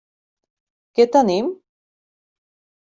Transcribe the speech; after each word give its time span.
Què 1.01 1.07
tenim? 1.17 1.53